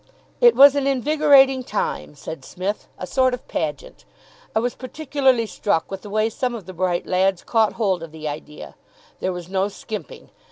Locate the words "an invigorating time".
0.75-2.15